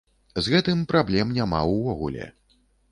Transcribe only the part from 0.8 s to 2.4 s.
праблем няма ўвогуле.